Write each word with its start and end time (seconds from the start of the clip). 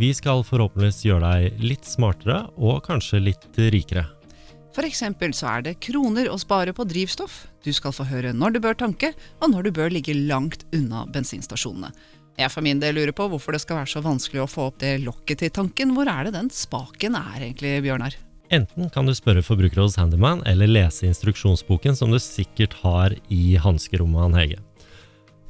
Vi 0.00 0.14
skal 0.16 0.40
forhåpentligvis 0.48 1.02
gjøre 1.04 1.28
deg 1.28 1.60
litt 1.60 1.84
smartere 1.84 2.46
og 2.56 2.78
kanskje 2.86 3.18
litt 3.20 3.58
rikere. 3.74 4.06
Eksempel 4.80 5.34
så 5.36 5.50
er 5.50 5.64
det 5.66 5.74
kroner 5.84 6.30
å 6.32 6.38
spare 6.40 6.72
på 6.72 6.86
drivstoff. 6.88 7.34
Du 7.60 7.68
skal 7.76 7.92
få 7.92 8.06
høre 8.08 8.30
når 8.32 8.54
du 8.54 8.60
bør 8.64 8.78
tanke, 8.80 9.10
og 9.44 9.52
når 9.52 9.66
du 9.66 9.70
bør 9.76 9.92
ligge 9.92 10.14
langt 10.16 10.64
unna 10.72 11.02
bensinstasjonene. 11.12 11.90
Jeg 12.40 12.48
for 12.48 12.64
min 12.64 12.80
del 12.80 12.96
lurer 12.96 13.12
på 13.12 13.26
hvorfor 13.28 13.52
det 13.52 13.60
skal 13.60 13.82
være 13.82 13.92
så 13.92 14.00
vanskelig 14.00 14.40
å 14.40 14.48
få 14.48 14.70
opp 14.70 14.80
det 14.80 14.94
lokket 15.04 15.42
til 15.42 15.52
tanken. 15.52 15.92
Hvor 15.92 16.08
er 16.08 16.24
det 16.24 16.32
den 16.38 16.48
spaken 16.48 17.20
er 17.20 17.44
egentlig, 17.50 17.76
Bjørnar? 17.84 18.16
Enten 18.48 18.88
kan 18.94 19.04
du 19.04 19.12
spørre 19.12 19.44
Forbrukerrådets 19.44 20.00
handyman, 20.00 20.40
eller 20.48 20.70
lese 20.70 21.10
instruksjonsboken 21.10 21.98
som 21.98 22.08
du 22.08 22.16
sikkert 22.22 22.80
har 22.80 23.12
i 23.28 23.58
hanskerommet, 23.60 24.30
han 24.30 24.40
Hege. 24.40 24.62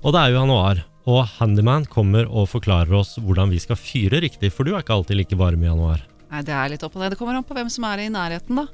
Og 0.03 0.17
det 0.17 0.25
er 0.25 0.35
jo 0.35 0.41
januar, 0.43 0.83
og 1.09 1.23
handyman 1.39 1.87
kommer 1.89 2.29
og 2.29 2.51
forklarer 2.53 2.93
oss 2.99 3.17
hvordan 3.21 3.53
vi 3.53 3.61
skal 3.63 3.79
fyre 3.81 4.21
riktig, 4.25 4.53
for 4.53 4.67
du 4.67 4.75
er 4.75 4.85
ikke 4.85 4.97
alltid 4.99 5.21
like 5.21 5.39
varm 5.39 5.63
i 5.63 5.71
januar. 5.71 6.03
Nei, 6.31 6.43
det 6.47 6.55
er 6.55 6.73
litt 6.73 6.85
opp 6.87 6.97
og 6.97 7.03
ned. 7.03 7.15
Det 7.15 7.21
kommer 7.21 7.39
an 7.39 7.47
på 7.47 7.57
hvem 7.57 7.71
som 7.73 7.87
er 7.89 8.05
i 8.05 8.11
nærheten, 8.13 8.61
da. 8.61 8.69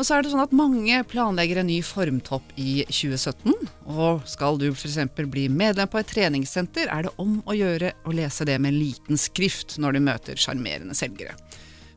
Og 0.00 0.06
så 0.08 0.16
er 0.16 0.24
det 0.24 0.32
sånn 0.32 0.42
at 0.42 0.54
mange 0.56 1.02
planlegger 1.08 1.60
en 1.60 1.68
ny 1.68 1.78
formtopp 1.84 2.54
i 2.56 2.80
2017. 2.88 3.52
Og 3.92 4.22
skal 4.28 4.56
du 4.60 4.70
f.eks. 4.72 4.98
bli 5.20 5.46
medlem 5.52 5.90
på 5.90 6.00
et 6.00 6.08
treningssenter, 6.08 6.88
er 6.88 7.06
det 7.06 7.12
om 7.22 7.38
å 7.44 7.56
gjøre 7.56 7.92
å 8.08 8.14
lese 8.16 8.48
det 8.48 8.56
med 8.58 8.72
en 8.72 8.80
liten 8.80 9.20
skrift 9.20 9.76
når 9.82 9.98
du 9.98 10.06
møter 10.08 10.40
sjarmerende 10.40 10.96
selgere. 10.96 11.36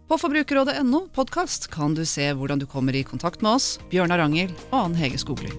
På 0.06 0.20
forbrukerrådet.no 0.22 1.08
podkast 1.16 1.72
kan 1.73 1.95
du 1.97 2.03
se 2.06 2.28
hvordan 2.36 2.62
du 2.62 2.68
kommer 2.70 2.94
i 2.94 3.08
kontakt 3.08 3.42
med 3.42 3.56
oss, 3.56 3.72
Bjørnar 3.90 4.28
Angel 4.28 4.53
og 4.70 4.80
Ann 4.84 5.00
Hege 5.00 5.23
Skogli. 5.23 5.56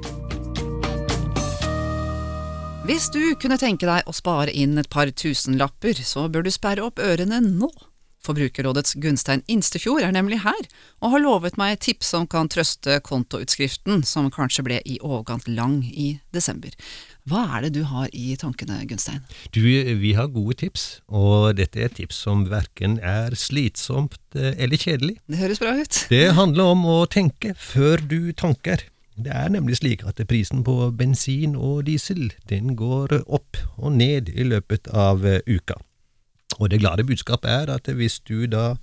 Hvis 2.87 3.09
du 3.11 3.35
kunne 3.43 3.57
tenke 3.59 3.83
deg 3.83 4.07
å 4.07 4.13
spare 4.15 4.53
inn 4.55 4.79
et 4.79 4.87
par 4.87 5.11
tusenlapper, 5.11 5.99
så 6.07 6.29
bør 6.31 6.45
du 6.47 6.53
sperre 6.55 6.85
opp 6.87 7.01
ørene 7.03 7.41
nå. 7.43 7.67
Forbrukerrådets 8.23 8.95
Gunstein 9.03 9.43
Instefjord 9.51 10.05
er 10.07 10.15
nemlig 10.15 10.39
her, 10.45 10.69
og 11.03 11.17
har 11.17 11.25
lovet 11.25 11.59
meg 11.59 11.75
et 11.75 11.83
tips 11.89 12.13
som 12.15 12.29
kan 12.31 12.47
trøste 12.47 13.01
kontoutskriften, 13.03 14.05
som 14.07 14.31
kanskje 14.31 14.67
ble 14.69 14.79
i 14.87 15.01
overkant 15.01 15.51
lang 15.51 15.81
i 15.83 16.13
desember. 16.31 16.79
Hva 17.27 17.43
er 17.57 17.67
det 17.67 17.75
du 17.75 17.83
har 17.91 18.07
i 18.15 18.39
tankene, 18.39 18.79
Gunstein? 18.87 19.27
Du, 19.51 19.67
vi 19.67 20.15
har 20.15 20.31
gode 20.31 20.55
tips, 20.63 20.89
og 21.11 21.57
dette 21.59 21.83
er 21.83 21.91
tips 21.91 22.23
som 22.23 22.47
verken 22.53 23.01
er 23.03 23.35
slitsomt 23.35 24.21
eh, 24.39 24.55
eller 24.63 24.79
kjedelig. 24.79 25.19
Det 25.27 25.43
høres 25.43 25.63
bra 25.63 25.75
ut. 25.75 26.05
Det 26.15 26.29
handler 26.39 26.77
om 26.77 26.87
å 26.87 27.01
tenke 27.11 27.59
før 27.59 27.99
du 27.99 28.31
tanker. 28.31 28.93
Det 29.17 29.33
er 29.33 29.49
nemlig 29.49 29.79
slik 29.81 30.03
at 30.05 30.21
prisen 30.29 30.61
på 30.65 30.91
bensin 30.97 31.55
og 31.57 31.87
diesel 31.89 32.29
den 32.51 32.75
går 32.77 33.15
opp 33.25 33.57
og 33.77 33.95
ned 33.97 34.29
i 34.29 34.45
løpet 34.45 34.91
av 34.93 35.25
eh, 35.25 35.41
uka. 35.49 35.79
Og 36.61 36.69
det 36.73 36.83
glade 36.83 37.07
budskapet 37.09 37.49
er 37.51 37.73
at 37.73 37.89
hvis 37.89 38.19
du 38.21 38.45
da 38.51 38.77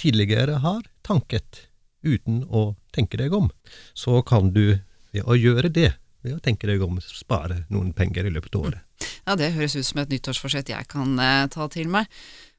tidligere 0.00 0.60
har 0.64 0.84
tanket 1.06 1.64
uten 2.04 2.44
å 2.44 2.74
tenke 2.94 3.18
deg 3.20 3.32
om, 3.34 3.48
så 3.96 4.20
kan 4.22 4.52
du 4.52 4.78
ved 5.12 5.24
å 5.24 5.36
gjøre 5.38 5.72
det, 5.72 5.94
ved 6.22 6.36
å 6.36 6.42
tenke 6.44 6.68
deg 6.68 6.84
om, 6.84 7.00
spare 7.00 7.64
noen 7.72 7.94
penger 7.96 8.28
i 8.28 8.34
løpet 8.34 8.58
av 8.58 8.68
året. 8.68 9.08
Ja, 9.24 9.36
det 9.40 9.54
høres 9.56 9.76
ut 9.76 9.88
som 9.88 10.02
et 10.02 10.12
nyttårsforsett 10.12 10.70
jeg 10.72 10.88
kan 10.90 11.16
eh, 11.16 11.48
ta 11.52 11.68
til 11.72 11.88
meg. 11.92 12.12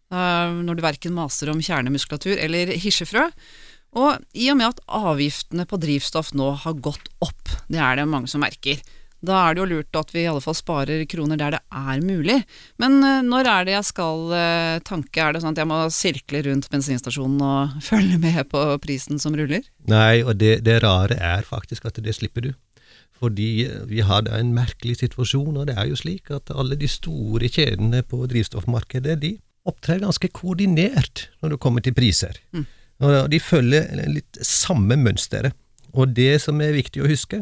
Uh, 0.09 0.57
når 0.66 0.79
du 0.79 0.81
verken 0.81 1.13
maser 1.13 1.51
om 1.51 1.59
kjernemuskulatur 1.61 2.40
eller 2.41 2.72
hirsefrø. 2.81 3.28
Og 3.97 4.22
i 4.38 4.51
og 4.51 4.59
med 4.59 4.69
at 4.69 4.83
avgiftene 4.85 5.66
på 5.69 5.79
drivstoff 5.81 6.33
nå 6.38 6.51
har 6.63 6.77
gått 6.77 7.09
opp, 7.25 7.55
det 7.72 7.81
er 7.81 7.97
det 7.97 8.09
mange 8.09 8.29
som 8.29 8.44
merker, 8.45 8.81
da 9.19 9.35
er 9.44 9.55
det 9.55 9.59
jo 9.59 9.67
lurt 9.67 9.97
at 10.00 10.13
vi 10.13 10.22
i 10.23 10.29
alle 10.31 10.44
fall 10.44 10.55
sparer 10.55 11.01
kroner 11.11 11.39
der 11.39 11.57
det 11.57 11.59
er 11.75 12.03
mulig. 12.03 12.38
Men 12.79 13.01
uh, 13.03 13.19
når 13.25 13.49
er 13.51 13.67
det 13.67 13.73
jeg 13.75 13.88
skal 13.89 14.31
uh, 14.31 14.79
tanke? 14.88 15.19
Er 15.19 15.35
det 15.35 15.41
sånn 15.44 15.57
at 15.57 15.59
jeg 15.59 15.67
må 15.67 15.79
sirkle 15.91 16.44
rundt 16.47 16.69
bensinstasjonen 16.72 17.44
og 17.44 17.75
følge 17.89 18.19
med 18.22 18.39
på 18.51 18.63
prisen 18.83 19.19
som 19.19 19.35
ruller? 19.35 19.66
Nei, 19.91 20.22
og 20.23 20.39
det, 20.39 20.61
det 20.67 20.79
rare 20.85 21.19
er 21.19 21.44
faktisk 21.47 21.89
at 21.89 21.99
det 22.03 22.16
slipper 22.16 22.47
du. 22.47 22.53
Fordi 23.19 23.49
eh, 23.67 23.83
vi 23.89 23.99
har 24.07 24.23
da 24.23 24.38
en 24.39 24.53
merkelig 24.55 25.01
situasjon, 25.01 25.57
og 25.59 25.67
det 25.67 25.75
er 25.75 25.89
jo 25.91 25.99
slik 25.99 26.31
at 26.31 26.53
alle 26.55 26.79
de 26.79 26.88
store 26.88 27.51
kjedene 27.51 27.99
på 28.07 28.23
drivstoffmarkedet, 28.31 29.19
de 29.19 29.35
opptrer 29.67 29.99
ganske 29.99 30.29
koordinert 30.31 31.28
når 31.44 31.57
det 31.57 31.59
kommer 31.59 31.83
til 31.83 31.97
priser. 31.97 32.39
Mm. 32.55 32.63
Og 32.99 33.29
de 33.31 33.39
følger 33.39 33.87
litt 34.11 34.39
samme 34.43 34.97
mønsteret. 34.99 35.55
Og 35.95 36.11
det 36.13 36.41
som 36.43 36.59
er 36.61 36.75
viktig 36.75 37.01
å 37.01 37.09
huske, 37.09 37.41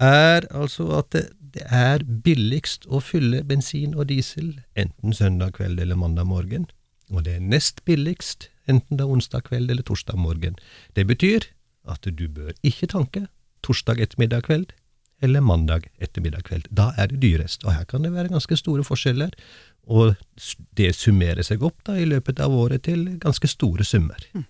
er 0.00 0.46
altså 0.54 0.86
at 1.00 1.10
det, 1.14 1.24
det 1.54 1.66
er 1.66 2.04
billigst 2.24 2.86
å 2.86 3.00
fylle 3.02 3.42
bensin 3.46 3.96
og 3.96 4.08
diesel 4.10 4.52
enten 4.78 5.14
søndag 5.16 5.56
kveld 5.58 5.80
eller 5.82 5.98
mandag 5.98 6.28
morgen, 6.30 6.68
og 7.10 7.24
det 7.26 7.36
er 7.38 7.46
nest 7.54 7.82
billigst 7.88 8.48
enten 8.70 9.00
det 9.00 9.06
er 9.06 9.14
onsdag 9.16 9.48
kveld 9.48 9.72
eller 9.72 9.86
torsdag 9.86 10.18
morgen. 10.20 10.58
Det 10.94 11.06
betyr 11.08 11.48
at 11.90 12.06
du 12.06 12.28
bør 12.28 12.52
ikke 12.66 12.90
tanke 12.92 13.24
torsdag 13.66 13.98
ettermiddag 14.04 14.46
kveld 14.46 14.70
eller 15.20 15.42
mandag 15.44 15.88
ettermiddag 16.00 16.46
kveld. 16.46 16.70
Da 16.70 16.92
er 16.96 17.10
det 17.10 17.20
dyrest, 17.24 17.66
og 17.66 17.74
her 17.74 17.84
kan 17.88 18.06
det 18.06 18.14
være 18.14 18.32
ganske 18.32 18.56
store 18.56 18.86
forskjeller, 18.86 19.34
og 19.90 20.14
det 20.78 20.94
summerer 20.96 21.44
seg 21.44 21.64
opp 21.66 21.82
da 21.84 21.98
i 21.98 22.06
løpet 22.08 22.40
av 22.40 22.54
året 22.56 22.86
til 22.86 23.04
ganske 23.20 23.50
store 23.50 23.84
summer. 23.84 24.22
Mm. 24.32 24.46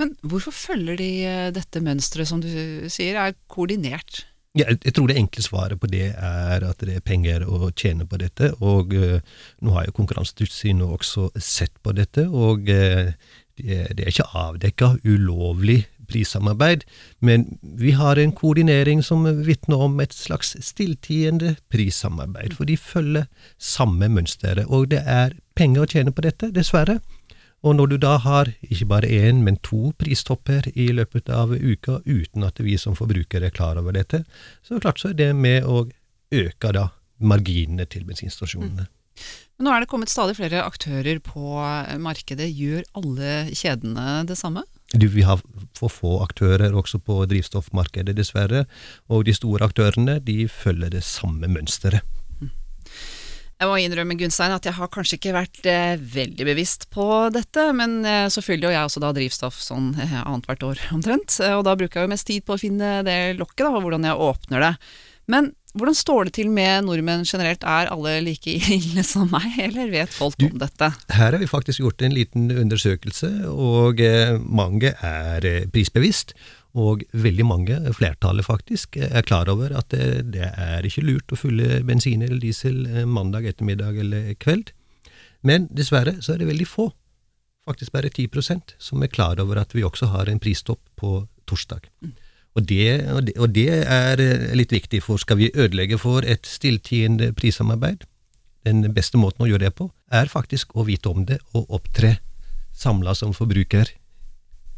Men 0.00 0.14
hvorfor 0.26 0.54
følger 0.54 0.98
de 0.98 1.10
eh, 1.28 1.50
dette 1.54 1.82
mønsteret 1.84 2.30
som 2.30 2.40
du 2.42 2.50
sier 2.92 3.18
er 3.20 3.36
koordinert? 3.50 4.24
Ja, 4.54 4.68
jeg 4.70 4.94
tror 4.94 5.10
det 5.10 5.16
enkle 5.18 5.42
svaret 5.42 5.80
på 5.82 5.88
det 5.90 6.12
er 6.14 6.62
at 6.62 6.82
det 6.86 7.00
er 7.00 7.02
penger 7.02 7.42
å 7.42 7.72
tjene 7.74 8.06
på 8.06 8.20
dette. 8.22 8.52
Og 8.62 8.92
uh, 8.94 9.16
nå 9.58 9.72
har 9.74 9.88
jo 9.88 9.94
Konkurransetilsynet 9.96 10.86
også 10.94 11.32
sett 11.42 11.74
på 11.82 11.90
dette, 11.98 12.28
og 12.30 12.70
uh, 12.70 13.10
det, 13.58 13.80
det, 13.98 14.04
er 14.04 14.12
ikke 14.12 14.30
avdekka 14.30 14.92
ulovlig 15.02 15.80
prissamarbeid, 16.06 16.84
men 17.24 17.48
vi 17.62 17.94
har 17.98 18.20
en 18.20 18.34
koordinering 18.36 19.02
som 19.02 19.24
vitner 19.46 19.82
om 19.88 19.98
et 20.04 20.14
slags 20.14 20.54
stilltiende 20.62 21.56
prissamarbeid, 21.72 22.54
for 22.54 22.68
de 22.70 22.76
følger 22.78 23.26
samme 23.58 24.06
mønsteret. 24.12 24.68
Og 24.68 24.92
det 24.94 25.02
er 25.02 25.34
penger 25.58 25.82
å 25.82 25.90
tjene 25.90 26.14
på 26.14 26.26
dette, 26.26 26.52
dessverre. 26.54 27.00
Og 27.64 27.78
når 27.78 27.94
du 27.94 27.96
da 28.00 28.16
har 28.20 28.50
ikke 28.60 28.88
bare 28.90 29.08
én, 29.08 29.40
men 29.44 29.56
to 29.64 29.94
pristopper 30.00 30.66
i 30.74 30.90
løpet 30.92 31.30
av 31.32 31.54
uka 31.54 32.00
uten 32.04 32.44
at 32.44 32.60
vi 32.60 32.76
som 32.80 32.96
forbrukere 32.98 33.48
er 33.48 33.54
klar 33.56 33.80
over 33.80 33.96
dette, 33.96 34.24
så 34.62 34.80
klart 34.82 35.00
så 35.00 35.14
er 35.14 35.18
det 35.22 35.30
med 35.38 35.64
å 35.64 35.86
øke 36.34 36.74
da 36.76 36.90
marginene 37.24 37.86
til 37.88 38.04
bensinstasjonene. 38.04 38.84
Mm. 38.84 38.92
Men 39.56 39.68
nå 39.68 39.72
er 39.72 39.84
det 39.84 39.88
kommet 39.90 40.10
stadig 40.10 40.34
flere 40.36 40.64
aktører 40.66 41.20
på 41.24 41.54
markedet. 42.02 42.50
Gjør 42.50 42.82
alle 42.98 43.34
kjedene 43.54 44.24
det 44.28 44.36
samme? 44.36 44.64
Du, 44.92 45.06
vi 45.10 45.24
har 45.26 45.40
for 45.78 45.90
få 45.90 46.18
aktører 46.22 46.74
også 46.76 47.00
på 47.02 47.20
drivstoffmarkedet, 47.30 48.16
dessverre. 48.18 48.64
Og 49.08 49.24
de 49.28 49.34
store 49.34 49.70
aktørene 49.70 50.18
de 50.22 50.44
følger 50.50 50.92
det 50.94 51.04
samme 51.06 51.48
mønsteret. 51.50 52.02
Jeg 53.60 53.70
må 53.70 53.78
innrømme 53.78 54.16
Gunstein, 54.18 54.52
at 54.52 54.66
jeg 54.66 54.74
har 54.76 54.90
kanskje 54.92 55.16
ikke 55.18 55.34
vært 55.36 55.66
eh, 55.70 55.94
veldig 55.96 56.46
bevisst 56.50 56.88
på 56.92 57.06
dette, 57.32 57.68
men 57.76 58.00
eh, 58.02 58.26
så 58.32 58.42
fyller 58.42 58.68
jo 58.68 58.74
jeg 58.74 58.88
også 58.88 59.02
da 59.04 59.12
drivstoff 59.14 59.60
sånn 59.62 59.92
eh, 60.02 60.16
annethvert 60.24 60.66
år 60.66 60.86
omtrent, 60.96 61.38
og 61.54 61.64
da 61.68 61.76
bruker 61.78 62.02
jeg 62.02 62.08
jo 62.08 62.14
mest 62.14 62.28
tid 62.30 62.46
på 62.46 62.56
å 62.56 62.60
finne 62.60 62.96
det 63.06 63.18
lokket, 63.38 63.66
da, 63.66 63.74
og 63.76 63.86
hvordan 63.86 64.08
jeg 64.10 64.24
åpner 64.28 64.66
det. 64.68 64.72
Men 65.30 65.54
hvordan 65.74 65.96
står 65.98 66.28
det 66.28 66.34
til 66.36 66.50
med 66.54 66.84
nordmenn 66.86 67.24
generelt, 67.26 67.64
er 67.66 67.90
alle 67.90 68.18
like 68.22 68.52
ille 68.76 69.02
som 69.06 69.30
meg, 69.32 69.56
eller 69.66 69.90
vet 69.90 70.12
folk 70.14 70.38
om 70.46 70.58
dette? 70.60 70.90
Her 71.10 71.34
har 71.34 71.40
vi 71.42 71.50
faktisk 71.50 71.82
gjort 71.82 72.04
en 72.06 72.14
liten 72.14 72.50
undersøkelse, 72.52 73.32
og 73.50 74.02
eh, 74.02 74.36
mange 74.38 74.94
er 74.94 75.48
eh, 75.50 75.64
prisbevisst. 75.74 76.36
Og 76.74 77.04
veldig 77.14 77.44
mange, 77.46 77.76
flertallet 77.94 78.46
faktisk, 78.46 78.96
er 78.98 79.22
klar 79.26 79.48
over 79.52 79.76
at 79.78 79.92
det, 79.94 80.32
det 80.34 80.48
er 80.50 80.86
ikke 80.86 81.04
lurt 81.06 81.34
å 81.34 81.38
fylle 81.38 81.84
bensin 81.86 82.24
eller 82.26 82.40
diesel 82.42 82.82
eh, 82.90 83.04
mandag 83.06 83.46
ettermiddag 83.46 84.00
eller 84.02 84.32
kveld. 84.42 84.72
Men 85.46 85.68
dessverre 85.70 86.16
så 86.24 86.34
er 86.34 86.42
det 86.42 86.50
veldig 86.50 86.66
få, 86.66 86.88
faktisk 87.68 87.94
bare 87.94 88.10
10% 88.10 88.74
som 88.82 89.02
er 89.04 89.12
klar 89.12 89.38
over 89.42 89.60
at 89.60 89.74
vi 89.76 89.84
også 89.86 90.10
har 90.16 90.30
en 90.30 90.42
pristopp 90.42 90.82
på 90.98 91.20
torsdag. 91.46 91.86
Og 92.54 92.66
det, 92.66 92.88
og, 93.10 93.20
det, 93.26 93.34
og 93.38 93.54
det, 93.54 93.70
er 93.82 94.22
eh, 94.22 94.50
litt 94.58 94.74
viktig, 94.74 95.02
for 95.04 95.20
skal 95.20 95.38
vi 95.38 95.52
ødelegge 95.54 95.98
for 95.98 96.26
et 96.26 96.46
stilltiende 96.46 97.32
prissamarbeid, 97.38 98.06
den 98.64 98.86
beste 98.96 99.20
måten 99.20 99.44
å 99.44 99.48
gjøre 99.50 99.68
det 99.68 99.74
på, 99.78 99.90
er 100.10 100.30
faktisk 100.32 100.74
å 100.74 100.86
vite 100.88 101.10
om 101.10 101.26
det 101.28 101.38
og 101.52 101.70
opptre 101.78 102.16
samla 102.74 103.14
som 103.14 103.34
forbruker 103.36 103.90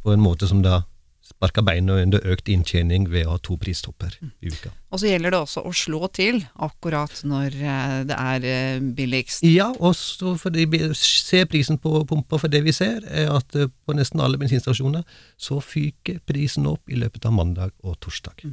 på 0.03 0.13
en 0.13 0.23
måte 0.23 0.49
som 0.51 0.61
da 0.65 0.83
sparker 1.27 1.65
beina 1.67 1.99
under 2.03 2.23
økt 2.33 2.49
inntjening 2.53 3.09
ved 3.11 3.27
å 3.27 3.35
ha 3.35 3.41
to 3.43 3.57
pristopper 3.61 4.15
i 4.23 4.51
uka. 4.53 4.71
Og 4.95 5.03
så 5.03 5.11
gjelder 5.11 5.35
det 5.35 5.41
også 5.43 5.65
å 5.67 5.73
slå 5.77 6.09
til 6.15 6.39
akkurat 6.63 7.23
når 7.27 7.57
eh, 7.57 7.97
det 8.09 8.19
er 8.19 8.47
eh, 8.51 8.85
billigst. 8.97 9.47
Ja, 9.49 9.73
fordi 9.77 10.69
vi 10.73 10.83
ser 10.97 11.49
prisen 11.51 11.81
på 11.83 11.99
pumpa, 12.09 12.39
for 12.41 12.53
det 12.53 12.63
vi 12.67 12.75
ser 12.77 13.03
er 13.11 13.33
at 13.35 13.59
eh, 13.59 13.69
på 13.69 13.97
nesten 13.99 14.23
alle 14.23 14.41
bensinstasjoner 14.41 15.03
så 15.41 15.59
fyker 15.65 16.23
prisen 16.27 16.69
opp 16.71 16.87
i 16.89 17.01
løpet 17.01 17.27
av 17.27 17.35
mandag 17.37 17.75
og 17.83 17.99
torsdag. 18.05 18.47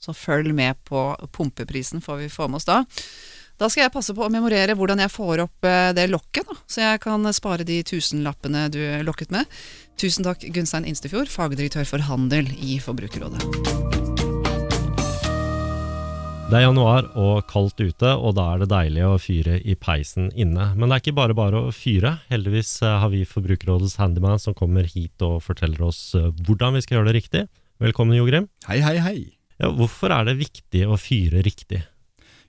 Så 0.00 0.16
følg 0.16 0.54
med 0.56 0.78
på 0.88 1.10
pumpeprisen, 1.34 2.00
får 2.00 2.22
vi 2.22 2.32
få 2.32 2.48
med 2.48 2.62
oss 2.62 2.70
da. 2.70 2.84
Da 3.60 3.68
skal 3.68 3.84
jeg 3.84 3.92
passe 3.92 4.14
på 4.16 4.24
å 4.24 4.32
memorere 4.32 4.72
hvordan 4.72 5.02
jeg 5.02 5.12
får 5.12 5.42
opp 5.42 5.66
det 5.92 6.06
lokket, 6.08 6.48
da, 6.48 6.54
så 6.64 6.80
jeg 6.80 7.00
kan 7.02 7.28
spare 7.36 7.66
de 7.68 7.82
tusenlappene 7.84 8.62
du 8.72 8.80
lokket 9.04 9.34
med. 9.34 9.44
Tusen 10.00 10.24
takk, 10.24 10.46
Gunstein 10.54 10.86
Instefjord, 10.88 11.28
fagdirektør 11.28 11.84
for 11.84 12.00
handel 12.06 12.46
i 12.64 12.78
Forbrukerrådet. 12.80 13.42
Det 16.48 16.56
er 16.56 16.62
januar 16.64 17.10
og 17.20 17.42
kaldt 17.50 17.82
ute, 17.82 18.08
og 18.16 18.32
da 18.38 18.46
er 18.54 18.62
det 18.62 18.70
deilig 18.72 19.02
å 19.04 19.18
fyre 19.20 19.58
i 19.60 19.74
peisen 19.76 20.30
inne. 20.32 20.70
Men 20.72 20.88
det 20.88 20.96
er 20.96 21.02
ikke 21.04 21.18
bare 21.18 21.36
bare 21.36 21.60
å 21.66 21.74
fyre. 21.74 22.14
Heldigvis 22.32 22.70
eh, 22.80 22.96
har 23.02 23.12
vi 23.12 23.26
Forbrukerrådets 23.28 23.98
handyman 24.00 24.40
som 24.40 24.56
kommer 24.56 24.88
hit 24.88 25.20
og 25.26 25.42
forteller 25.44 25.84
oss 25.90 26.00
eh, 26.16 26.30
hvordan 26.48 26.78
vi 26.78 26.82
skal 26.86 26.96
gjøre 26.96 27.10
det 27.10 27.16
riktig. 27.18 27.42
Velkommen, 27.84 28.16
Jo 28.16 28.24
Grim. 28.26 28.48
Hei, 28.70 28.80
hei, 28.80 28.96
hei. 29.04 29.18
Ja, 29.60 29.68
hvorfor 29.76 30.16
er 30.16 30.30
det 30.30 30.38
viktig 30.40 30.86
å 30.88 30.96
fyre 30.96 31.44
riktig? 31.44 31.82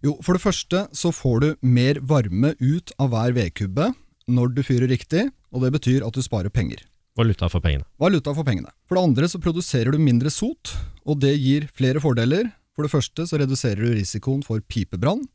Jo, 0.02 0.16
for 0.24 0.40
det 0.40 0.46
første 0.46 0.86
så 0.96 1.12
får 1.12 1.44
du 1.44 1.50
mer 1.68 2.00
varme 2.00 2.56
ut 2.64 2.96
av 2.96 3.12
hver 3.12 3.36
vedkubbe 3.36 3.92
når 4.32 4.56
du 4.56 4.64
fyrer 4.64 4.88
riktig, 4.88 5.28
og 5.52 5.68
det 5.68 5.74
betyr 5.76 6.08
at 6.08 6.16
du 6.16 6.24
sparer 6.24 6.50
penger. 6.50 6.88
Valuta 7.18 7.50
for 7.52 7.64
pengene. 7.64 7.84
Valuta 8.00 8.32
for 8.36 8.48
pengene. 8.48 8.72
For 8.88 8.96
det 8.96 9.04
andre 9.04 9.28
så 9.28 9.40
produserer 9.44 9.92
du 9.92 10.00
mindre 10.00 10.32
sot, 10.32 10.72
og 11.04 11.20
det 11.20 11.34
gir 11.42 11.68
flere 11.76 12.00
fordeler. 12.04 12.54
For 12.72 12.88
det 12.88 12.94
første 12.94 13.26
så 13.28 13.40
reduserer 13.42 13.84
du 13.84 13.98
risikoen 13.98 14.44
for 14.46 14.64
pipebrann, 14.64 15.26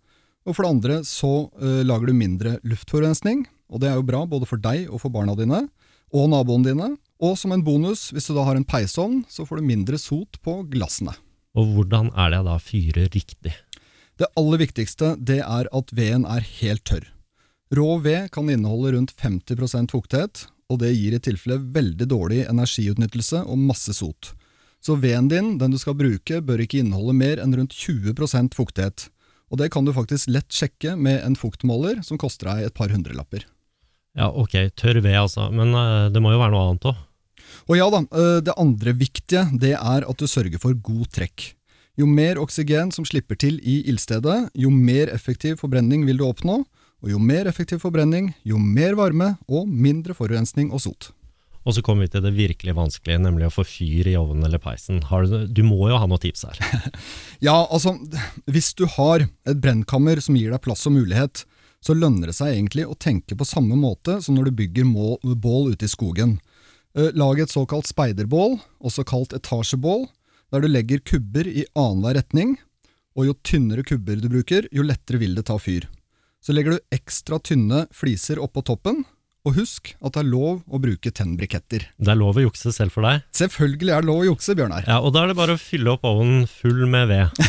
og 0.46 0.54
for 0.54 0.64
det 0.64 0.72
andre 0.72 0.96
så 1.04 1.32
uh, 1.50 1.82
lager 1.84 2.08
du 2.08 2.16
mindre 2.16 2.54
luftforurensning, 2.64 3.44
og 3.68 3.82
det 3.82 3.90
er 3.90 3.98
jo 3.98 4.06
bra 4.06 4.22
både 4.30 4.48
for 4.48 4.62
deg 4.62 4.86
og 4.86 5.02
for 5.02 5.12
barna 5.12 5.34
dine, 5.36 5.66
og 6.14 6.30
naboene 6.32 6.70
dine. 6.70 6.88
Og 7.20 7.36
som 7.40 7.52
en 7.52 7.64
bonus, 7.66 8.08
hvis 8.14 8.28
du 8.30 8.36
da 8.36 8.46
har 8.46 8.56
en 8.56 8.64
peisovn, 8.64 9.24
så 9.28 9.44
får 9.48 9.60
du 9.60 9.68
mindre 9.68 10.00
sot 10.00 10.38
på 10.44 10.60
glassene. 10.70 11.16
Og 11.56 11.72
hvordan 11.74 12.12
er 12.14 12.32
det 12.32 12.42
da 12.46 12.56
å 12.56 12.62
fyre 12.62 13.08
riktig? 13.12 13.52
Det 14.16 14.28
aller 14.38 14.62
viktigste 14.62 15.14
det 15.20 15.42
er 15.44 15.68
at 15.76 15.92
veden 15.96 16.24
er 16.28 16.44
helt 16.60 16.84
tørr. 16.88 17.08
Rå 17.74 17.96
ved 18.04 18.30
kan 18.32 18.48
inneholde 18.52 18.94
rundt 18.94 19.12
50% 19.18 19.92
fuktighet, 19.92 20.46
og 20.72 20.80
det 20.82 20.92
gir 20.96 21.14
i 21.16 21.22
tilfelle 21.22 21.60
veldig 21.74 22.08
dårlig 22.10 22.44
energiutnyttelse 22.50 23.44
og 23.46 23.60
masse 23.60 23.94
sot. 23.96 24.32
Så 24.82 24.96
veden 25.02 25.28
din, 25.30 25.56
den 25.58 25.72
du 25.74 25.78
skal 25.80 25.96
bruke, 25.98 26.40
bør 26.44 26.62
ikke 26.62 26.82
inneholde 26.82 27.14
mer 27.16 27.42
enn 27.42 27.54
rundt 27.56 27.74
20% 27.74 28.54
fuktighet. 28.54 29.08
Og 29.50 29.60
det 29.60 29.70
kan 29.74 29.86
du 29.86 29.94
faktisk 29.94 30.30
lett 30.30 30.50
sjekke 30.52 30.96
med 30.98 31.22
en 31.22 31.38
fuktmåler 31.38 32.02
som 32.06 32.18
koster 32.18 32.50
deg 32.50 32.68
et 32.68 32.76
par 32.76 32.90
hundrelapper. 32.94 33.46
Ja, 34.16 34.30
ok, 34.30 34.54
tørr 34.78 35.02
ved 35.04 35.18
altså, 35.18 35.50
men 35.52 35.74
uh, 35.76 36.08
det 36.10 36.22
må 36.24 36.32
jo 36.32 36.40
være 36.40 36.54
noe 36.54 36.70
annet 36.70 36.88
òg? 36.88 37.02
Og 37.66 37.76
ja 37.78 37.86
da, 37.92 38.00
uh, 38.10 38.38
det 38.42 38.54
andre 38.58 38.94
viktige 38.96 39.44
det 39.60 39.74
er 39.76 40.06
at 40.06 40.22
du 40.22 40.26
sørger 40.30 40.62
for 40.62 40.74
god 40.74 41.10
trekk. 41.14 41.52
Jo 41.96 42.08
mer 42.08 42.40
oksygen 42.40 42.90
som 42.92 43.06
slipper 43.08 43.38
til 43.40 43.58
i 43.64 43.80
ildstedet, 43.88 44.50
jo 44.56 44.72
mer 44.72 45.12
effektiv 45.12 45.60
forbrenning 45.62 46.04
vil 46.08 46.20
du 46.20 46.26
oppnå, 46.28 46.62
og 47.06 47.12
jo 47.12 47.20
mer 47.22 47.46
effektiv 47.46 47.78
forbrenning, 47.84 48.32
jo 48.42 48.58
mer 48.58 48.96
varme 48.98 49.36
og 49.46 49.68
mindre 49.70 50.16
forurensning 50.18 50.72
og 50.74 50.82
sot. 50.82 51.12
Og 51.66 51.74
så 51.74 51.82
kommer 51.82 52.06
vi 52.06 52.12
til 52.14 52.22
det 52.22 52.34
virkelig 52.34 52.74
vanskelige, 52.78 53.18
nemlig 53.22 53.48
å 53.48 53.54
få 53.54 53.64
fyr 53.66 54.06
i 54.10 54.16
ovnen 54.18 54.46
eller 54.46 54.62
peisen. 54.62 55.00
Du, 55.02 55.36
du, 55.50 55.62
må 55.66 55.88
jo 55.90 55.98
ha 55.98 56.06
noen 56.06 56.22
tips 56.22 56.44
her? 56.46 56.60
ja, 57.46 57.56
altså, 57.64 57.96
hvis 58.50 58.72
du 58.78 58.84
har 58.90 59.26
et 59.26 59.62
brennkammer 59.62 60.22
som 60.22 60.38
gir 60.38 60.54
deg 60.54 60.62
plass 60.62 60.86
og 60.86 60.94
mulighet, 60.94 61.42
så 61.82 61.94
lønner 61.94 62.30
det 62.30 62.36
seg 62.38 62.54
egentlig 62.54 62.86
å 62.86 62.98
tenke 62.98 63.38
på 63.38 63.46
samme 63.46 63.78
måte 63.78 64.20
som 64.22 64.38
når 64.38 64.50
du 64.50 64.60
bygger 64.62 64.86
bål 65.42 65.74
ute 65.74 65.86
i 65.86 65.90
skogen. 65.90 66.38
Eh, 66.98 67.10
lag 67.18 67.42
et 67.42 67.52
såkalt 67.52 67.90
speiderbål, 67.90 68.58
også 68.78 69.06
kalt 69.06 69.34
etasjebål, 69.36 70.06
der 70.54 70.62
du 70.62 70.70
legger 70.70 71.02
kubber 71.02 71.46
i 71.50 71.66
annenhver 71.74 72.18
retning, 72.18 72.56
og 73.18 73.30
jo 73.30 73.38
tynnere 73.46 73.86
kubber 73.86 74.22
du 74.22 74.30
bruker, 74.30 74.70
jo 74.74 74.86
lettere 74.86 75.18
vil 75.22 75.34
det 75.38 75.48
ta 75.50 75.58
fyr. 75.58 75.86
Så 76.46 76.54
legger 76.54 76.76
du 76.76 76.94
ekstra 76.94 77.40
tynne 77.42 77.88
fliser 77.90 78.38
oppå 78.38 78.62
toppen, 78.62 79.00
og 79.46 79.56
husk 79.56 79.88
at 79.98 80.14
det 80.14 80.20
er 80.20 80.28
lov 80.28 80.60
å 80.70 80.78
bruke 80.82 81.10
tennbriketter. 81.10 81.88
Det 81.98 82.10
er 82.12 82.18
lov 82.18 82.38
å 82.38 82.44
jukse 82.44 82.70
selv 82.74 82.94
for 82.94 83.02
deg? 83.06 83.24
Selvfølgelig 83.34 83.90
er 83.94 84.04
det 84.04 84.08
lov 84.08 84.20
å 84.22 84.28
jukse, 84.28 84.54
Bjørnar. 84.58 84.86
Ja, 84.86 85.00
Og 85.02 85.10
da 85.14 85.24
er 85.24 85.32
det 85.32 85.36
bare 85.38 85.56
å 85.56 85.60
fylle 85.60 85.96
opp 85.96 86.06
ovnen 86.06 86.44
full 86.50 86.84
med 86.90 87.10
ved. 87.10 87.40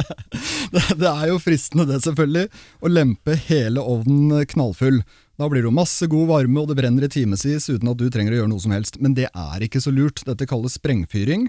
det, 0.74 1.12
er 1.12 1.28
jo 1.30 1.38
fristende 1.42 1.86
det, 1.90 2.00
selvfølgelig, 2.06 2.50
å 2.82 2.90
lempe 2.90 3.38
hele 3.46 3.86
ovnen 3.94 4.42
knallfull. 4.50 4.98
Da 5.38 5.50
blir 5.50 5.62
det 5.62 5.70
jo 5.70 5.76
masse 5.78 6.10
god 6.10 6.30
varme, 6.32 6.58
og 6.62 6.70
det 6.70 6.78
brenner 6.82 7.06
i 7.06 7.12
timevis 7.14 7.70
uten 7.70 7.92
at 7.94 8.02
du 8.02 8.08
trenger 8.10 8.34
å 8.34 8.42
gjøre 8.42 8.50
noe 8.50 8.66
som 8.66 8.74
helst. 8.74 8.98
Men 9.02 9.14
det 9.14 9.30
er 9.30 9.66
ikke 9.66 9.82
så 9.82 9.94
lurt. 9.94 10.26
Dette 10.26 10.50
kalles 10.50 10.74
sprengfyring. 10.80 11.46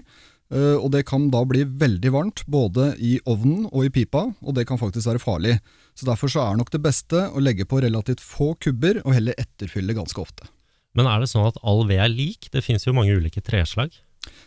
Uh, 0.54 0.78
og 0.78 0.92
det 0.94 1.02
kan 1.08 1.26
da 1.34 1.40
bli 1.42 1.64
veldig 1.66 2.14
varmt, 2.14 2.44
både 2.46 2.92
i 3.02 3.16
ovnen 3.26 3.66
og 3.72 3.88
i 3.88 3.90
pipa, 3.90 4.28
og 4.30 4.54
det 4.54 4.68
kan 4.68 4.78
faktisk 4.78 5.10
være 5.10 5.22
farlig. 5.22 5.56
Så 5.96 6.04
Derfor 6.04 6.28
så 6.28 6.42
er 6.44 6.58
nok 6.58 6.70
det 6.74 6.82
beste 6.84 7.22
å 7.32 7.40
legge 7.40 7.64
på 7.68 7.80
relativt 7.80 8.20
få 8.20 8.52
kubber, 8.60 9.00
og 9.06 9.16
heller 9.16 9.36
etterfylle 9.40 9.96
ganske 9.96 10.20
ofte. 10.20 10.48
Men 10.96 11.08
er 11.08 11.22
det 11.22 11.30
sånn 11.30 11.48
at 11.48 11.58
all 11.64 11.86
ved 11.88 12.02
er 12.04 12.12
lik? 12.12 12.50
Det 12.52 12.64
finnes 12.64 12.84
jo 12.84 12.94
mange 12.96 13.16
ulike 13.16 13.42
treslag? 13.44 13.96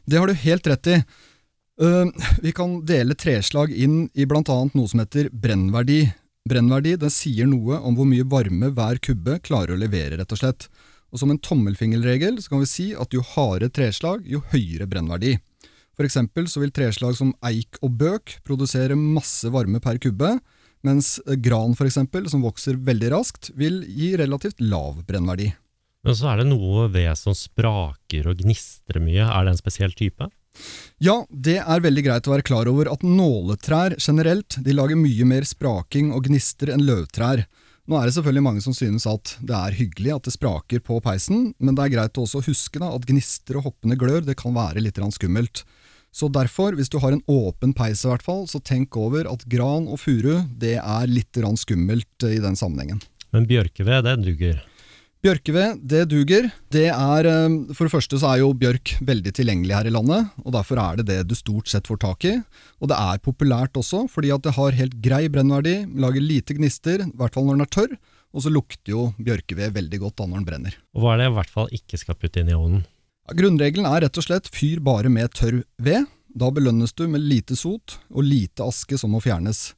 Det 0.06 0.18
har 0.20 0.30
du 0.30 0.38
helt 0.38 0.70
rett 0.70 0.90
i. 0.90 0.98
Uh, 1.80 2.10
vi 2.44 2.54
kan 2.54 2.80
dele 2.86 3.16
treslag 3.18 3.72
inn 3.72 4.10
i 4.14 4.28
bl.a. 4.30 4.44
noe 4.44 4.92
som 4.92 5.02
heter 5.02 5.30
brennverdi. 5.34 6.04
Brennverdi 6.50 6.96
det 7.00 7.12
sier 7.14 7.50
noe 7.50 7.80
om 7.86 7.98
hvor 7.98 8.10
mye 8.10 8.28
varme 8.30 8.72
hver 8.76 9.02
kubbe 9.04 9.40
klarer 9.46 9.76
å 9.76 9.82
levere, 9.82 10.18
rett 10.20 10.36
og 10.36 10.42
slett. 10.42 10.70
Og 11.10 11.22
Som 11.22 11.34
en 11.34 11.42
tommelfingerregel 11.42 12.38
så 12.42 12.54
kan 12.54 12.62
vi 12.62 12.70
si 12.70 12.88
at 12.94 13.14
jo 13.14 13.26
hardere 13.26 13.72
treslag, 13.74 14.26
jo 14.30 14.44
høyere 14.52 14.90
brennverdi. 14.90 15.38
For 15.98 16.06
eksempel 16.06 16.46
så 16.48 16.62
vil 16.62 16.74
treslag 16.76 17.18
som 17.18 17.34
eik 17.46 17.80
og 17.84 17.98
bøk 18.00 18.38
produsere 18.48 18.96
masse 19.00 19.50
varme 19.52 19.82
per 19.84 19.98
kubbe, 20.02 20.38
mens 20.86 21.18
gran 21.44 21.76
for 21.78 21.90
eksempel, 21.90 22.30
som 22.32 22.44
vokser 22.46 22.80
veldig 22.88 23.12
raskt, 23.14 23.52
vil 23.60 23.82
gi 23.88 24.14
relativt 24.20 24.62
lav 24.64 25.02
brennverdi. 25.08 25.52
Men 26.06 26.16
så 26.16 26.32
er 26.32 26.42
det 26.42 26.50
noe 26.52 26.88
ved 26.94 27.12
som 27.20 27.36
spraker 27.36 28.30
og 28.32 28.40
gnistrer 28.40 29.02
mye. 29.04 29.26
Er 29.26 29.46
det 29.46 29.56
en 29.56 29.60
spesiell 29.60 29.96
type? 29.98 30.30
Ja, 31.04 31.22
det 31.30 31.60
er 31.62 31.84
veldig 31.84 32.04
greit 32.06 32.28
å 32.28 32.34
være 32.34 32.48
klar 32.48 32.70
over 32.72 32.90
at 32.92 33.04
nåletrær 33.06 33.96
generelt 34.00 34.58
de 34.64 34.76
lager 34.76 35.00
mye 35.00 35.28
mer 35.28 35.48
spraking 35.48 36.14
og 36.16 36.28
gnister 36.28 36.72
enn 36.74 36.86
løvtrær. 36.88 37.46
Nå 37.90 37.98
er 37.98 38.06
det 38.06 38.16
selvfølgelig 38.16 38.46
mange 38.46 38.62
som 38.62 38.76
synes 38.76 39.08
at 39.10 39.36
det 39.42 39.56
er 39.56 39.78
hyggelig 39.80 40.12
at 40.14 40.28
det 40.28 40.36
spraker 40.36 40.84
på 40.86 41.00
peisen, 41.02 41.54
men 41.58 41.78
det 41.78 41.88
er 41.88 41.96
greit 41.96 42.20
å 42.20 42.26
også 42.28 42.44
huske 42.46 42.82
da, 42.82 42.92
at 42.94 43.08
gnister 43.10 43.58
og 43.58 43.70
hoppende 43.70 43.98
glør 44.00 44.22
det 44.28 44.38
kan 44.40 44.54
være 44.56 44.84
litt 44.84 45.00
skummelt. 45.16 45.64
Så 46.12 46.30
derfor, 46.34 46.74
hvis 46.78 46.90
du 46.90 46.98
har 47.04 47.14
en 47.14 47.24
åpen 47.30 47.76
peis 47.78 48.02
i 48.04 48.10
hvert 48.10 48.26
fall, 48.26 48.48
så 48.50 48.62
tenk 48.62 48.98
over 48.98 49.30
at 49.30 49.46
gran 49.52 49.88
og 49.88 50.02
furu 50.02 50.42
det 50.60 50.78
er 50.82 51.12
litt 51.12 51.38
skummelt 51.62 52.26
i 52.26 52.40
den 52.42 52.58
sammenhengen. 52.58 53.02
Men 53.32 53.46
bjørkeved, 53.46 54.08
det 54.08 54.18
duger? 54.26 54.60
Bjørkeved, 55.20 55.82
det 55.84 56.06
duger. 56.08 56.46
Det 56.72 56.88
er, 56.88 57.28
eh, 57.28 57.74
for 57.76 57.86
det 57.86 57.92
første 57.92 58.16
så 58.22 58.30
er 58.32 58.38
jo 58.40 58.54
bjørk 58.56 58.94
veldig 59.04 59.34
tilgjengelig 59.36 59.76
her 59.76 59.88
i 59.90 59.92
landet, 59.92 60.30
og 60.46 60.54
derfor 60.56 60.80
er 60.80 60.96
det 60.96 61.08
det 61.10 61.28
du 61.28 61.36
stort 61.36 61.68
sett 61.68 61.90
får 61.92 62.00
tak 62.00 62.24
i. 62.24 62.38
Og 62.80 62.88
det 62.88 62.96
er 62.96 63.20
populært 63.20 63.76
også, 63.76 64.08
fordi 64.08 64.32
at 64.32 64.42
det 64.48 64.56
har 64.56 64.72
helt 64.72 64.96
grei 65.04 65.28
brennverdi, 65.28 65.84
lager 66.00 66.24
lite 66.24 66.56
gnister, 66.56 67.04
i 67.04 67.18
hvert 67.20 67.36
fall 67.36 67.50
når 67.50 67.60
den 67.60 67.68
er 67.68 67.74
tørr, 67.76 67.98
og 68.32 68.46
så 68.46 68.54
lukter 68.54 68.94
jo 68.94 69.10
bjørkeved 69.20 69.76
veldig 69.76 70.00
godt 70.00 70.16
da 70.22 70.30
når 70.30 70.40
den 70.40 70.48
brenner. 70.48 70.80
Og 70.96 71.04
Hva 71.04 71.14
er 71.14 71.18
det 71.20 71.28
jeg 71.28 71.34
i 71.34 71.38
hvert 71.42 71.54
fall 71.58 71.76
ikke 71.76 72.00
skal 72.00 72.16
putte 72.16 72.40
inn 72.40 72.54
i 72.54 72.56
ovnen? 72.56 72.88
Grunnregelen 73.36 73.88
er 73.90 74.06
rett 74.06 74.20
og 74.20 74.26
slett 74.26 74.50
fyr 74.54 74.82
bare 74.84 75.12
med 75.12 75.34
tørr 75.38 75.62
ved. 75.82 76.08
Da 76.30 76.52
belønnes 76.54 76.94
du 76.94 77.08
med 77.10 77.26
lite 77.26 77.58
sot 77.58 77.98
og 78.10 78.26
lite 78.26 78.66
aske 78.66 78.98
som 78.98 79.14
må 79.14 79.22
fjernes. 79.24 79.74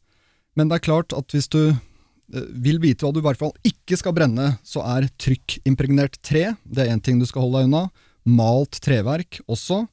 Men 0.56 0.70
det 0.70 0.80
er 0.80 0.88
klart 0.90 1.16
at 1.16 1.32
hvis 1.32 1.48
du 1.52 1.62
eh, 1.72 2.48
vil 2.52 2.82
vite 2.84 3.06
hva 3.06 3.14
du 3.16 3.22
i 3.22 3.26
hvert 3.26 3.40
fall 3.40 3.54
ikke 3.68 3.98
skal 4.00 4.16
brenne, 4.16 4.54
så 4.68 4.84
er 4.98 5.10
trykkimpregnert 5.22 6.20
tre 6.26 6.52
det 6.64 6.86
er 6.86 6.94
én 6.94 7.04
ting 7.04 7.22
du 7.22 7.28
skal 7.30 7.48
holde 7.48 7.62
deg 7.62 7.72
unna. 7.72 7.88
Malt 8.28 8.82
treverk 8.84 9.40
også. 9.48 9.86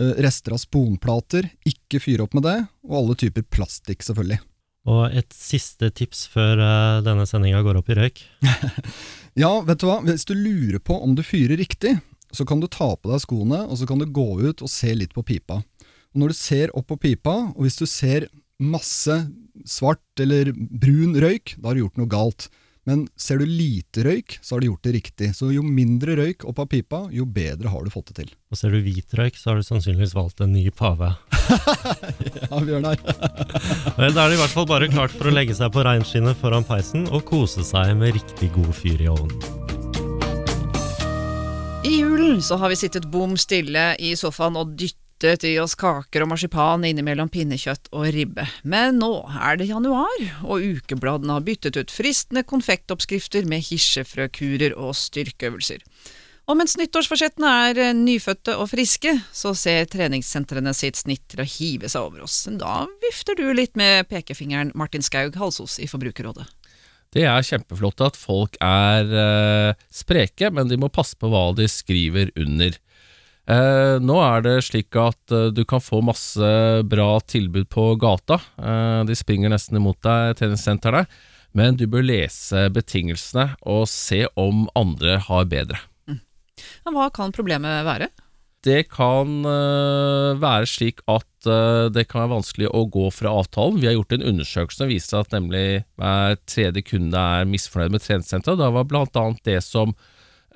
Eh, 0.00 0.14
rester 0.24 0.54
av 0.56 0.60
sponplater, 0.62 1.50
ikke 1.68 2.00
fyre 2.00 2.26
opp 2.26 2.36
med 2.36 2.46
det. 2.48 2.58
Og 2.88 2.98
alle 3.00 3.18
typer 3.24 3.44
plastikk, 3.44 4.04
selvfølgelig. 4.06 4.40
Og 4.92 5.14
et 5.14 5.34
siste 5.36 5.92
tips 5.94 6.24
før 6.32 6.58
uh, 6.58 7.02
denne 7.06 7.22
sendinga 7.28 7.60
går 7.62 7.78
opp 7.78 7.90
i 7.92 7.96
røyk? 8.00 8.22
ja, 9.42 9.52
vet 9.62 9.78
du 9.78 9.86
hva. 9.86 10.00
Hvis 10.02 10.26
du 10.26 10.34
lurer 10.34 10.80
på 10.82 10.96
om 10.98 11.14
du 11.14 11.22
fyrer 11.22 11.60
riktig, 11.60 11.94
så 12.32 12.46
kan 12.48 12.62
du 12.62 12.68
ta 12.70 12.92
på 12.96 13.12
deg 13.12 13.22
skoene, 13.22 13.64
og 13.68 13.78
så 13.80 13.88
kan 13.88 14.00
du 14.00 14.08
gå 14.08 14.28
ut 14.42 14.64
og 14.64 14.70
se 14.70 14.94
litt 14.96 15.14
på 15.16 15.24
pipa. 15.26 15.60
Og 16.12 16.20
Når 16.20 16.32
du 16.32 16.36
ser 16.36 16.72
opp 16.76 16.88
på 16.92 17.00
pipa, 17.00 17.36
og 17.52 17.62
hvis 17.64 17.78
du 17.80 17.86
ser 17.88 18.28
masse 18.62 19.14
svart 19.68 20.20
eller 20.22 20.52
brun 20.54 21.16
røyk, 21.20 21.56
da 21.58 21.70
har 21.70 21.78
du 21.78 21.84
gjort 21.86 22.00
noe 22.00 22.10
galt. 22.10 22.48
Men 22.88 23.04
ser 23.14 23.38
du 23.38 23.46
lite 23.46 24.02
røyk, 24.02 24.40
så 24.42 24.56
har 24.56 24.62
du 24.62 24.66
gjort 24.66 24.86
det 24.88 24.94
riktig. 24.96 25.28
Så 25.38 25.52
jo 25.54 25.62
mindre 25.62 26.16
røyk 26.18 26.42
opp 26.50 26.64
av 26.64 26.70
pipa, 26.72 27.04
jo 27.14 27.26
bedre 27.30 27.70
har 27.70 27.84
du 27.84 27.92
fått 27.94 28.10
det 28.10 28.16
til. 28.24 28.32
Og 28.50 28.58
ser 28.58 28.74
du 28.74 28.80
hvit 28.82 29.14
røyk, 29.18 29.38
så 29.38 29.52
har 29.52 29.60
du 29.60 29.66
sannsynligvis 29.66 30.16
valgt 30.18 30.42
en 30.42 30.54
ny 30.56 30.68
pave. 30.74 31.14
Ja, 32.52 32.58
Bjørnar. 32.60 33.00
Vel, 33.98 34.12
da 34.14 34.24
er 34.24 34.30
det 34.30 34.36
i 34.36 34.40
hvert 34.42 34.54
fall 34.54 34.68
bare 34.68 34.90
klart 34.92 35.14
for 35.14 35.30
å 35.30 35.34
legge 35.34 35.56
seg 35.56 35.72
på 35.74 35.84
reinskinnet 35.86 36.38
foran 36.38 36.66
peisen 36.68 37.08
og 37.10 37.24
kose 37.28 37.64
seg 37.66 37.96
med 37.98 38.14
riktig 38.18 38.52
god 38.54 38.74
fyr 38.76 39.02
i 39.02 39.10
ovnen. 39.10 39.81
I 41.84 42.00
julen 42.00 42.42
så 42.42 42.56
har 42.56 42.68
vi 42.68 42.76
sittet 42.76 43.08
bom 43.10 43.32
stille 43.34 43.96
i 43.98 44.12
sofaen 44.14 44.54
og 44.60 44.76
dyttet 44.78 45.42
i 45.48 45.56
oss 45.58 45.74
kaker 45.78 46.22
og 46.22 46.30
marsipan 46.30 46.84
innimellom 46.86 47.26
pinnekjøtt 47.32 47.90
og 47.90 48.06
ribbe. 48.14 48.44
Men 48.62 49.00
nå 49.02 49.10
er 49.26 49.58
det 49.58 49.66
januar, 49.66 50.22
og 50.46 50.62
ukebladene 50.62 51.34
har 51.34 51.46
byttet 51.46 51.80
ut 51.80 51.90
fristende 51.90 52.44
konfektoppskrifter 52.46 53.48
med 53.50 53.66
hirsefrøkurer 53.66 54.76
og 54.78 54.94
styrkeøvelser. 54.94 55.82
Og 56.46 56.58
mens 56.58 56.76
nyttårsforsettene 56.78 57.50
er 57.66 57.82
eh, 57.88 57.92
nyfødte 57.98 58.54
og 58.62 58.70
friske, 58.70 59.16
så 59.34 59.50
ser 59.58 59.90
treningssentrene 59.90 60.74
sitt 60.74 61.02
snitt 61.02 61.26
til 61.34 61.42
å 61.42 61.50
hive 61.50 61.90
seg 61.90 62.06
over 62.06 62.26
oss. 62.28 62.44
Da 62.46 62.84
vifter 63.02 63.38
du 63.38 63.48
litt 63.54 63.74
med 63.78 64.06
pekefingeren, 64.10 64.70
Martin 64.78 65.02
Skaug 65.06 65.38
Halsos 65.38 65.80
i 65.82 65.90
Forbrukerrådet. 65.90 66.46
Det 67.12 67.26
er 67.28 67.44
kjempeflott 67.44 68.00
at 68.06 68.16
folk 68.16 68.56
er 68.64 69.10
eh, 69.12 69.82
spreke, 69.92 70.48
men 70.54 70.70
de 70.70 70.78
må 70.80 70.88
passe 70.92 71.18
på 71.18 71.28
hva 71.28 71.50
de 71.56 71.68
skriver 71.68 72.32
under. 72.40 72.78
Eh, 73.52 73.96
nå 74.00 74.16
er 74.22 74.44
det 74.46 74.54
slik 74.68 74.96
at 74.96 75.34
eh, 75.34 75.50
du 75.52 75.64
kan 75.68 75.82
få 75.82 76.00
masse 76.04 76.48
bra 76.88 77.10
tilbud 77.26 77.68
på 77.72 77.90
gata. 78.00 78.38
Eh, 78.56 79.02
de 79.08 79.18
springer 79.18 79.52
nesten 79.52 79.80
imot 79.80 80.00
deg, 80.06 80.38
treningssentrene. 80.40 81.04
Men 81.52 81.76
du 81.76 81.84
bør 81.90 82.04
lese 82.06 82.68
betingelsene 82.72 83.50
og 83.68 83.84
se 83.90 84.24
om 84.40 84.64
andre 84.78 85.18
har 85.26 85.48
bedre. 85.50 85.82
Mm. 86.08 86.22
hva 86.94 87.10
kan 87.12 87.34
problemet 87.34 87.84
være? 87.84 88.08
Det 88.62 88.86
kan 88.94 89.42
eh, 89.44 90.38
være 90.40 90.70
slik 90.70 91.02
at 91.10 91.26
eh, 91.50 91.88
det 91.92 92.06
kan 92.10 92.24
være 92.24 92.34
vanskelig 92.36 92.70
å 92.72 92.84
gå 92.92 93.08
fra 93.14 93.32
avtalen. 93.42 93.80
Vi 93.82 93.88
har 93.88 93.96
gjort 93.96 94.16
en 94.16 94.26
undersøkelse 94.32 94.82
som 94.82 94.90
viser 94.90 95.20
at 95.20 95.34
nemlig 95.34 95.82
hver 96.00 96.38
tredje 96.50 96.84
kunde 96.86 97.26
er 97.36 97.48
misfornøyd 97.48 97.96
med 97.96 98.04
treningssenteret. 98.04 98.60
Det 98.60 98.70
var 98.76 99.10
annet 99.22 99.42
det 99.48 99.58
som 99.66 99.94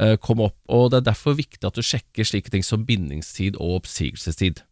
eh, 0.01 0.17
kom 0.23 0.45
opp, 0.47 0.59
og 0.69 0.91
det 0.93 1.03
er 1.03 1.11
derfor 1.11 1.39
viktig 1.39 1.65
at 1.67 1.77
du 1.77 1.85
sjekker 1.85 2.27
slike 2.27 2.53
ting 2.55 2.67
som 2.67 2.87
bindingstid 2.89 3.59
og 3.59 3.83
oppsigelsestid. 3.83 4.63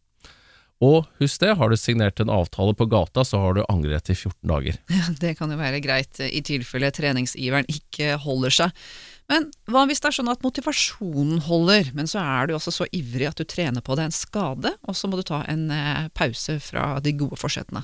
Og 0.83 1.05
husk 1.21 1.39
det, 1.39 1.53
har 1.55 1.71
du 1.71 1.77
signert 1.79 2.19
en 2.19 2.31
avtale 2.33 2.75
på 2.75 2.87
gata, 2.91 3.23
så 3.23 3.39
har 3.39 3.55
du 3.55 3.63
angrerett 3.71 4.11
i 4.11 4.15
14 4.15 4.49
dager. 4.51 4.79
Det 5.23 5.35
kan 5.39 5.51
jo 5.51 5.59
være 5.59 5.79
greit 5.83 6.19
i 6.19 6.43
tilfelle 6.45 6.91
treningsiveren 6.95 7.69
ikke 7.71 8.17
holder 8.25 8.57
seg. 8.59 8.87
Men 9.31 9.47
hva 9.71 9.85
hvis 9.89 10.03
det 10.03 10.11
er 10.11 10.17
sånn 10.19 10.29
at 10.29 10.43
motivasjonen 10.45 11.41
holder, 11.47 11.89
men 11.97 12.09
så 12.09 12.21
er 12.21 12.47
du 12.47 12.55
også 12.57 12.73
så 12.73 12.87
ivrig 12.93 13.29
at 13.31 13.39
du 13.39 13.45
trener 13.49 13.81
på 13.81 13.97
deg 13.97 14.09
en 14.09 14.15
skade, 14.15 14.75
og 14.85 14.97
så 14.97 15.09
må 15.09 15.17
du 15.17 15.25
ta 15.25 15.41
en 15.49 15.69
eh, 15.73 16.07
pause 16.13 16.59
fra 16.61 16.99
de 17.01 17.15
gode 17.17 17.39
forsettene? 17.41 17.81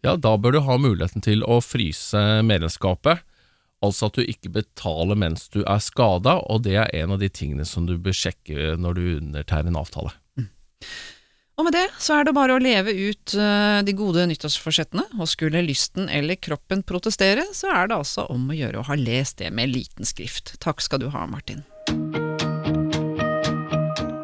Ja, 0.00 0.16
da 0.16 0.32
bør 0.40 0.56
du 0.56 0.62
ha 0.64 0.78
muligheten 0.80 1.20
til 1.24 1.44
å 1.44 1.60
fryse 1.60 2.40
medlemskapet. 2.48 3.20
Altså 3.84 4.08
at 4.08 4.16
du 4.16 4.24
ikke 4.24 4.52
betaler 4.52 5.16
mens 5.16 5.46
du 5.52 5.60
er 5.62 5.80
skada, 5.84 6.38
og 6.48 6.64
det 6.64 6.76
er 6.80 6.92
en 7.02 7.16
av 7.16 7.20
de 7.20 7.28
tingene 7.32 7.64
som 7.68 7.86
du 7.88 7.96
bør 8.00 8.16
sjekke 8.16 8.74
når 8.80 8.96
du 8.96 9.04
undertegner 9.18 9.72
en 9.72 9.80
avtale. 9.80 10.14
Og 11.60 11.66
med 11.66 11.74
det 11.76 11.90
så 12.00 12.14
er 12.16 12.24
det 12.24 12.32
bare 12.32 12.54
å 12.56 12.60
leve 12.62 12.94
ut 12.96 13.34
eh, 13.36 13.82
de 13.84 13.92
gode 13.92 14.24
nyttårsforsettene, 14.30 15.02
og 15.20 15.28
skulle 15.28 15.60
lysten 15.60 16.08
eller 16.08 16.40
kroppen 16.40 16.80
protestere, 16.88 17.44
så 17.52 17.68
er 17.74 17.90
det 17.90 17.98
altså 17.98 18.24
om 18.32 18.46
å 18.48 18.56
gjøre 18.56 18.80
å 18.80 18.86
ha 18.88 18.96
lest 18.96 19.42
det 19.42 19.50
med 19.52 19.68
liten 19.68 20.08
skrift. 20.08 20.54
Takk 20.64 20.80
skal 20.80 21.04
du 21.04 21.10
ha, 21.12 21.26
Martin. 21.28 21.60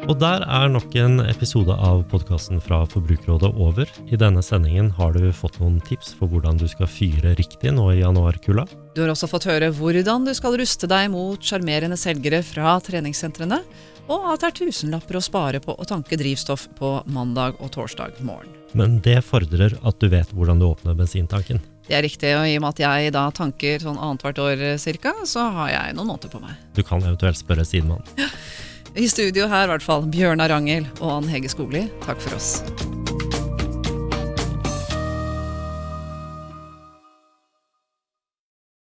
Og 0.07 0.15
der 0.17 0.41
er 0.47 0.69
nok 0.71 0.93
en 0.97 1.19
episode 1.27 1.75
av 1.77 1.99
podkasten 2.09 2.61
fra 2.63 2.79
Forbrukerrådet 2.89 3.51
over. 3.59 3.89
I 4.07 4.17
denne 4.17 4.41
sendingen 4.41 4.89
har 4.97 5.13
du 5.13 5.27
fått 5.35 5.59
noen 5.61 5.77
tips 5.85 6.13
for 6.17 6.31
hvordan 6.31 6.57
du 6.57 6.65
skal 6.71 6.89
fyre 6.89 7.35
riktig 7.37 7.73
nå 7.75 7.89
i 7.91 7.99
januarkulda. 7.99 8.65
Du 8.95 9.03
har 9.03 9.11
også 9.13 9.29
fått 9.29 9.45
høre 9.51 9.69
hvordan 9.75 10.25
du 10.25 10.33
skal 10.33 10.57
ruste 10.57 10.89
deg 10.89 11.11
mot 11.13 11.43
sjarmerende 11.43 11.99
selgere 11.99 12.39
fra 12.41 12.79
treningssentrene, 12.81 13.59
og 14.07 14.27
at 14.31 14.43
det 14.43 14.49
er 14.49 14.57
tusenlapper 14.61 15.19
å 15.19 15.23
spare 15.23 15.61
på 15.63 15.75
å 15.75 15.87
tanke 15.87 16.19
drivstoff 16.19 16.67
på 16.77 16.91
mandag 17.11 17.59
og 17.63 17.71
torsdag 17.75 18.21
morgen. 18.25 18.53
Men 18.77 18.99
det 19.03 19.19
fordrer 19.27 19.77
at 19.81 19.99
du 20.01 20.09
vet 20.11 20.31
hvordan 20.35 20.61
du 20.61 20.67
åpner 20.69 20.97
bensintanken. 20.97 21.61
Det 21.87 21.95
er 21.95 22.03
riktig, 22.03 22.33
og 22.35 22.47
i 22.47 22.57
og 22.59 22.65
med 22.65 22.75
at 22.75 22.81
jeg 22.83 23.13
da 23.15 23.27
tanker 23.31 23.79
sånn 23.83 23.99
annethvert 23.99 24.41
år 24.43 24.65
cirka, 24.81 25.13
så 25.23 25.47
har 25.55 25.71
jeg 25.71 25.95
noen 25.95 26.11
måneder 26.11 26.33
på 26.33 26.43
meg. 26.43 26.59
Du 26.75 26.83
kan 26.83 27.03
eventuelt 27.03 27.39
spørre 27.39 27.67
sidemann. 27.67 28.03
I 28.97 29.07
studio 29.11 29.47
her 29.51 29.67
i 29.67 29.71
hvert 29.75 29.85
fall 29.85 30.07
Bjørnar 30.11 30.51
Rangel 30.51 30.87
og 30.99 31.19
Ann 31.19 31.31
Hege 31.31 31.51
Skogli. 31.53 31.85
Takk 32.07 32.23
for 32.23 32.39
oss. 32.39 32.96